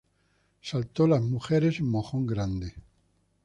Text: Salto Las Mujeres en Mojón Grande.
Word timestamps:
Salto 0.61 1.05
Las 1.05 1.21
Mujeres 1.21 1.77
en 1.79 1.91
Mojón 1.91 2.25
Grande. 2.25 2.73